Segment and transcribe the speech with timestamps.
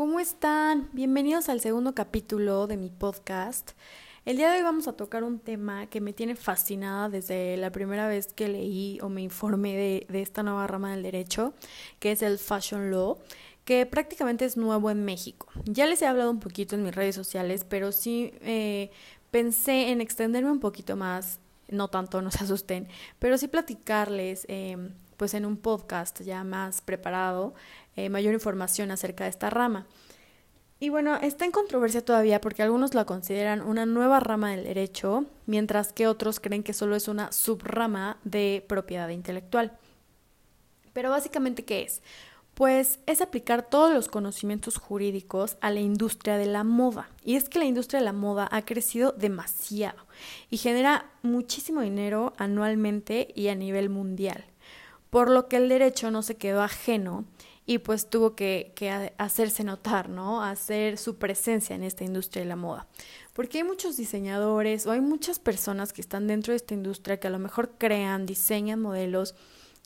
[0.00, 0.88] ¿cómo están?
[0.94, 3.72] Bienvenidos al segundo capítulo de mi podcast.
[4.24, 7.70] El día de hoy vamos a tocar un tema que me tiene fascinada desde la
[7.70, 11.52] primera vez que leí o me informé de, esta nueva rama del derecho,
[11.98, 13.18] que es el Fashion Law,
[13.66, 15.48] que prácticamente es nuevo en México.
[15.66, 18.90] Ya les he hablado un poquito en mis redes sociales, pero sí eh,
[19.30, 22.88] pensé en extenderme un poquito más, no tanto, no se asusten,
[23.18, 24.46] pero sí platicarles.
[24.48, 24.78] Eh,
[25.20, 27.52] pues en un podcast ya más preparado,
[27.94, 29.86] eh, mayor información acerca de esta rama.
[30.78, 35.26] Y bueno, está en controversia todavía porque algunos la consideran una nueva rama del derecho,
[35.44, 39.76] mientras que otros creen que solo es una subrama de propiedad intelectual.
[40.94, 42.00] Pero básicamente, ¿qué es?
[42.54, 47.10] Pues es aplicar todos los conocimientos jurídicos a la industria de la moda.
[47.22, 50.06] Y es que la industria de la moda ha crecido demasiado
[50.48, 54.49] y genera muchísimo dinero anualmente y a nivel mundial
[55.10, 57.24] por lo que el derecho no se quedó ajeno
[57.66, 58.72] y pues tuvo que,
[59.18, 60.42] hacerse notar, ¿no?
[60.42, 62.86] Hacer su presencia en esta industria de la moda.
[63.32, 67.28] Porque hay muchos diseñadores o hay muchas personas que están dentro de esta industria que
[67.28, 69.34] a lo mejor crean, diseñan modelos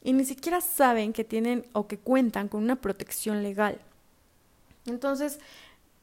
[0.02, 3.80] y ni siquiera saben que tienen o que cuentan con una protección legal.
[4.86, 5.38] Entonces,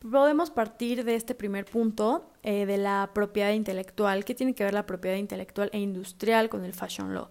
[0.09, 4.25] podemos partir de este primer punto eh, de la propiedad intelectual.
[4.25, 7.29] ¿Qué tiene que ver la propiedad intelectual e industrial con el fashion law?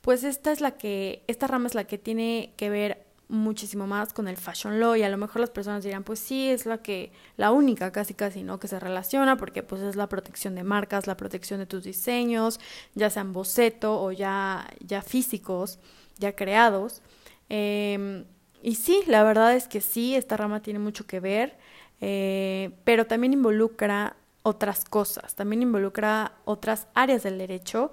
[0.00, 4.12] Pues esta es la que, esta rama es la que tiene que ver muchísimo más
[4.12, 6.78] con el fashion law y a lo mejor las personas dirán pues sí es la
[6.78, 10.64] que la única casi casi no que se relaciona porque pues es la protección de
[10.64, 12.58] marcas la protección de tus diseños
[12.94, 15.78] ya sean boceto o ya ya físicos
[16.18, 17.02] ya creados.
[17.48, 18.24] Em,
[18.62, 21.56] y sí la verdad es que sí esta rama tiene mucho que ver
[22.00, 27.92] eh, pero también involucra otras cosas también involucra otras áreas del derecho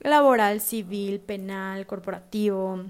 [0.00, 2.84] laboral, civil, penal, corporativo,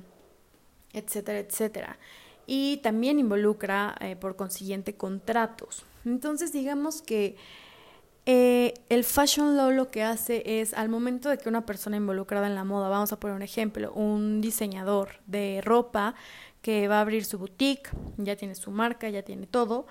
[0.93, 1.99] etcétera, etcétera.
[2.47, 5.85] Y también involucra, eh, por consiguiente, contratos.
[6.05, 7.37] Entonces, digamos que
[8.27, 12.47] eh, el fashion law lo que hace es, al momento de que una persona involucrada
[12.47, 16.15] en la moda, vamos a poner un ejemplo, un diseñador de ropa
[16.63, 19.87] que va a abrir su boutique, ya tiene su marca, ya tiene todo,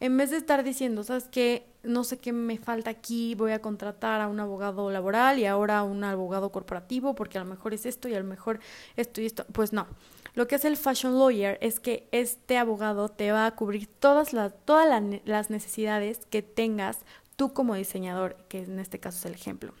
[0.00, 1.66] en vez de estar diciendo, ¿sabes qué?
[1.82, 5.78] No sé qué me falta aquí, voy a contratar a un abogado laboral y ahora
[5.78, 8.60] a un abogado corporativo porque a lo mejor es esto y a lo mejor
[8.96, 9.44] esto y esto.
[9.52, 9.86] Pues no.
[10.34, 14.32] Lo que hace el fashion lawyer es que este abogado te va a cubrir todas
[14.32, 16.98] las, todas las necesidades que tengas
[17.36, 19.74] tú como diseñador, que en este caso es el ejemplo.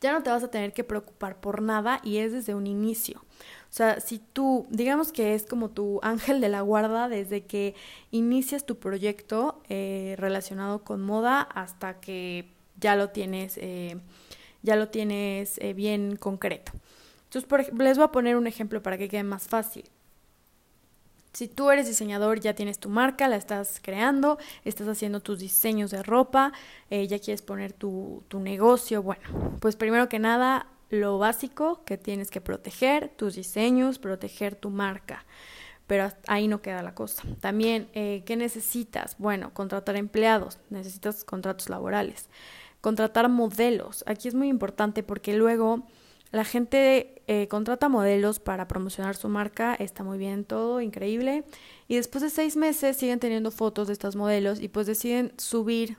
[0.00, 3.24] Ya no te vas a tener que preocupar por nada y es desde un inicio.
[3.70, 7.74] O sea, si tú, digamos que es como tu ángel de la guarda desde que
[8.10, 13.98] inicias tu proyecto eh, relacionado con moda hasta que ya lo tienes, eh,
[14.62, 16.72] ya lo tienes eh, bien concreto.
[17.24, 19.84] Entonces, por, les voy a poner un ejemplo para que quede más fácil.
[21.34, 25.90] Si tú eres diseñador, ya tienes tu marca, la estás creando, estás haciendo tus diseños
[25.90, 26.52] de ropa,
[26.90, 29.22] ya quieres poner tu, tu negocio, bueno,
[29.60, 35.24] pues primero que nada, lo básico que tienes que proteger, tus diseños, proteger tu marca.
[35.86, 37.22] Pero ahí no queda la cosa.
[37.40, 39.16] También, eh, ¿qué necesitas?
[39.18, 42.28] Bueno, contratar empleados, necesitas contratos laborales,
[42.80, 44.04] contratar modelos.
[44.06, 45.84] Aquí es muy importante porque luego
[46.30, 51.44] la gente eh, contrata modelos para promocionar su marca, está muy bien todo, increíble.
[51.88, 55.96] Y después de seis meses siguen teniendo fotos de estos modelos y pues deciden subir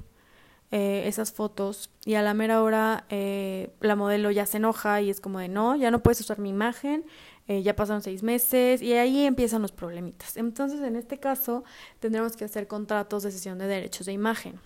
[0.72, 5.10] eh, esas fotos y a la mera hora eh, la modelo ya se enoja y
[5.10, 7.08] es como de no, ya no puedes usar mi imagen,
[7.48, 10.38] eh, ya pasaron seis meses y ahí empiezan los problemitas.
[10.38, 11.64] Entonces en este caso
[12.00, 14.60] tendremos que hacer contratos de cesión de derechos de imagen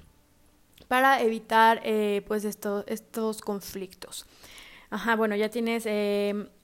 [0.90, 1.82] para evitar
[2.28, 4.26] pues esto, estos conflictos.
[4.90, 5.88] Ajá, bueno, ya tienes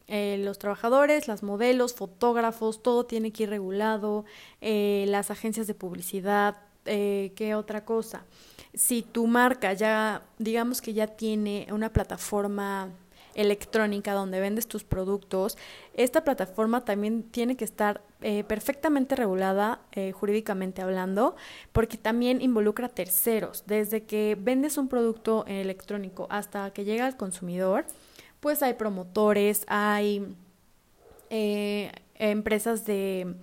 [0.10, 4.26] los trabajadores, las modelos, fotógrafos, todo tiene que ir regulado,
[4.60, 8.26] las agencias de publicidad, ¿qué otra cosa?
[8.74, 12.92] Si tu marca ya, digamos que ya tiene una plataforma
[13.36, 15.58] electrónica donde vendes tus productos,
[15.94, 21.36] esta plataforma también tiene que estar eh, perfectamente regulada eh, jurídicamente hablando,
[21.72, 23.64] porque también involucra terceros.
[23.66, 27.86] Desde que vendes un producto electrónico hasta que llega al consumidor,
[28.40, 30.36] pues hay promotores, hay
[31.30, 33.36] eh, empresas de,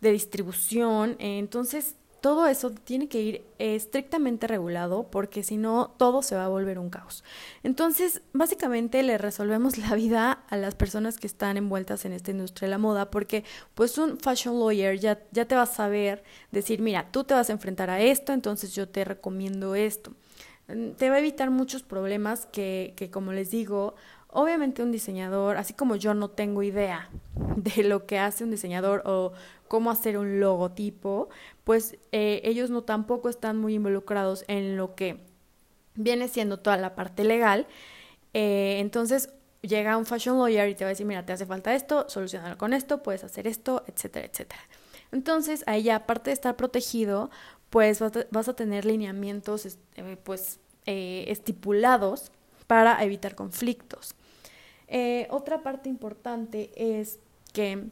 [0.00, 1.94] de distribución, entonces
[2.26, 6.80] todo eso tiene que ir estrictamente regulado porque si no todo se va a volver
[6.80, 7.22] un caos.
[7.62, 12.66] Entonces, básicamente le resolvemos la vida a las personas que están envueltas en esta industria
[12.66, 13.44] de la moda porque
[13.76, 17.48] pues un fashion lawyer ya, ya te va a saber decir, mira, tú te vas
[17.48, 20.12] a enfrentar a esto, entonces yo te recomiendo esto.
[20.66, 23.94] Mm, te va a evitar muchos problemas que, que como les digo,
[24.38, 27.08] Obviamente un diseñador, así como yo no tengo idea
[27.76, 29.32] de lo que hace un diseñador o
[29.66, 31.28] cómo hacer un logotipo,
[31.64, 35.18] pues eh, ellos no tampoco están muy involucrados en lo que
[35.94, 37.66] viene siendo toda la parte legal.
[38.34, 39.30] Eh, entonces
[39.62, 42.58] llega un fashion lawyer y te va a decir, mira, te hace falta esto, solucionalo
[42.58, 44.60] con esto, puedes hacer esto, etcétera, etcétera.
[45.10, 47.30] Entonces, ahí ya, aparte de estar protegido,
[47.70, 48.00] pues
[48.30, 52.30] vas a, tener lineamientos eh, pues, eh, estipulados
[52.66, 54.14] para evitar conflictos.
[55.30, 57.18] Otra parte importante es
[57.56, 57.88] que,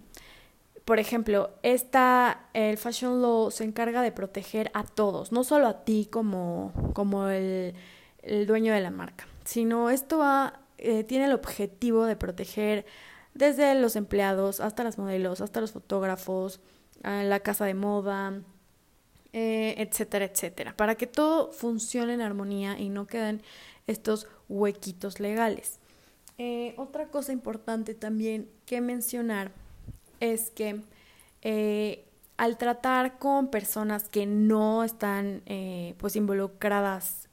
[0.84, 5.84] por ejemplo, esta, el Fashion Law se encarga de proteger a todos, no solo a
[5.84, 7.74] ti como, como el,
[8.22, 12.84] el dueño de la marca, sino esto va, tiene el objetivo de proteger
[13.32, 16.60] desde los empleados hasta las modelos, hasta los fotógrafos,
[17.02, 18.42] la casa de moda,
[19.36, 23.42] eh, etcétera, etcétera, para que todo funcione en armonía y no queden
[23.86, 25.80] estos huequitos legales.
[26.38, 29.52] Eh, otra cosa importante también que mencionar
[30.20, 30.80] es que
[31.42, 32.04] eh,
[32.36, 35.42] al tratar con personas que no están
[35.98, 37.23] pues involucradas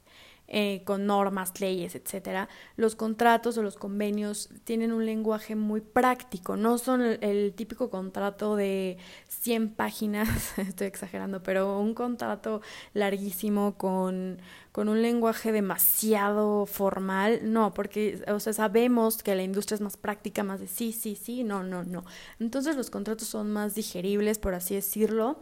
[0.54, 2.46] eh, con normas, leyes, etcétera,
[2.76, 8.54] los contratos o los convenios tienen un lenguaje muy práctico, no son el, típico contrato
[8.54, 10.28] de 100 páginas,
[10.58, 12.60] estoy exagerando, pero un contrato
[12.92, 19.76] larguísimo con, con un lenguaje demasiado formal, no, porque o sea, sabemos que la industria
[19.76, 22.04] es más práctica, más de sí, sí, sí, no, no, no.
[22.40, 25.38] Entonces los contratos son más digeribles, por así decirlo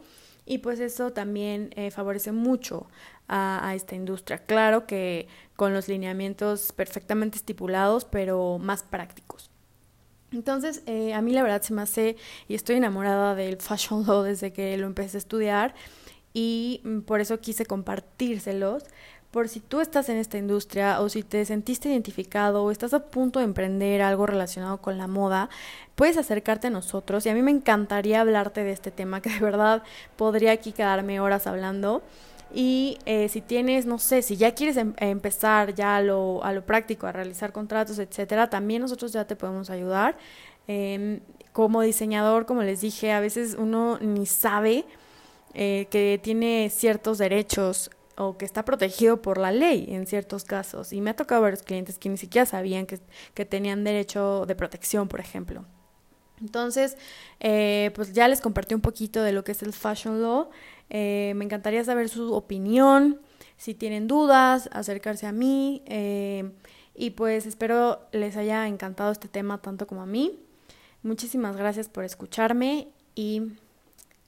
[0.51, 2.87] y pues eso también eh, favorece mucho
[3.29, 4.39] a, esta industria.
[4.39, 9.49] Claro que con los lineamientos perfectamente estipulados, pero más prácticos.
[10.33, 12.17] Entonces, eh, a mí la verdad se me hace,
[12.49, 15.73] y estoy enamorada del fashion law desde que lo empecé a estudiar,
[16.33, 18.83] y mm, por eso quise compartírselos,
[19.31, 23.05] por si tú estás en esta industria o si te sentiste identificado o estás a
[23.05, 25.49] punto de emprender algo relacionado con la moda,
[25.95, 29.39] puedes acercarte a nosotros y a mí me encantaría hablarte de este tema que de
[29.39, 29.83] verdad
[30.17, 32.03] podría aquí quedarme horas hablando.
[32.53, 36.51] Y eh, si tienes, no sé, si ya quieres em, empezar ya a lo, a
[36.51, 40.17] lo práctico, a realizar contratos, etcétera, también nosotros ya te podemos ayudar.
[40.67, 41.21] Em,
[41.53, 44.83] como diseñador, como les dije, a veces uno ni sabe
[45.53, 50.93] eh, que tiene ciertos derechos o que está protegido por la ley en ciertos casos.
[50.93, 52.99] Y me ha tocado varios clientes que ni siquiera sabían que,
[53.33, 55.65] que tenían derecho de protección, por ejemplo.
[56.41, 56.97] Entonces,
[57.39, 60.49] eh, pues ya les compartí un poquito de lo que es el Fashion Law.
[60.89, 63.21] Eh, me encantaría saber su opinión,
[63.57, 65.83] si tienen dudas, acercarse a mí.
[65.85, 66.51] Eh,
[66.95, 70.39] y pues espero les haya encantado este tema tanto como a mí.
[71.03, 73.53] Muchísimas gracias por escucharme y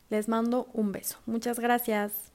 [0.10, 1.18] les mando un beso.
[1.26, 2.33] Muchas gracias.